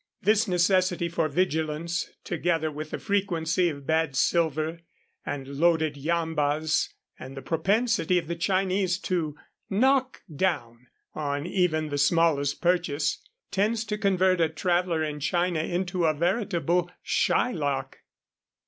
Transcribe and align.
This 0.23 0.47
necessity 0.47 1.09
for 1.09 1.27
vigilance, 1.27 2.09
together 2.23 2.71
with 2.71 2.89
the 2.89 2.97
frequency 2.97 3.69
of 3.69 3.85
bad 3.85 4.15
silver 4.15 4.79
and 5.27 5.47
loaded 5.47 5.95
yambas, 5.95 6.89
and 7.19 7.37
the 7.37 7.43
propensity 7.43 8.17
of 8.17 8.25
the 8.27 8.35
Chinese 8.35 8.97
to 9.01 9.35
"knock 9.69 10.23
down" 10.35 10.87
on 11.13 11.45
even 11.45 11.89
the 11.89 11.99
smallest 11.99 12.61
purchase, 12.63 13.19
tends 13.51 13.85
to 13.85 13.97
convert 13.99 14.41
a 14.41 14.49
traveler 14.49 15.03
in 15.03 15.19
China 15.19 15.59
into 15.59 16.05
a 16.05 16.15
veritable 16.15 16.89
Shylock. 17.05 17.97